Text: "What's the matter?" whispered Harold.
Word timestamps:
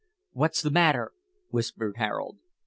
"What's 0.31 0.63
the 0.63 0.71
matter?" 0.71 1.11
whispered 1.51 1.97
Harold. 1.97 2.39